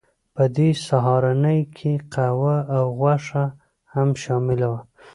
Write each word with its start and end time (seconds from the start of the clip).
په 0.35 0.43
دې 0.55 0.69
سهارنۍ 0.87 1.61
کې 1.77 1.93
قهوه 2.13 2.57
او 2.75 2.85
غوښه 2.99 3.45
هم 3.93 4.09
شامله 4.23 4.67
وه 4.71 4.81